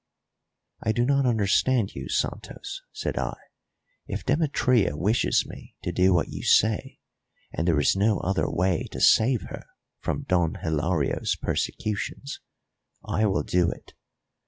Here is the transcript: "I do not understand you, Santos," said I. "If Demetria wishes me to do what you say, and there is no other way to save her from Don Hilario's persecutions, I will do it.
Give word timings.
"I 0.81 0.93
do 0.93 1.05
not 1.05 1.27
understand 1.27 1.93
you, 1.93 2.09
Santos," 2.09 2.81
said 2.91 3.19
I. 3.19 3.35
"If 4.07 4.25
Demetria 4.25 4.97
wishes 4.97 5.45
me 5.45 5.75
to 5.83 5.91
do 5.91 6.11
what 6.11 6.27
you 6.29 6.41
say, 6.41 7.01
and 7.53 7.67
there 7.67 7.79
is 7.79 7.95
no 7.95 8.17
other 8.21 8.49
way 8.49 8.87
to 8.93 8.99
save 8.99 9.43
her 9.49 9.63
from 9.99 10.23
Don 10.23 10.55
Hilario's 10.63 11.35
persecutions, 11.35 12.39
I 13.05 13.27
will 13.27 13.43
do 13.43 13.69
it. 13.69 13.93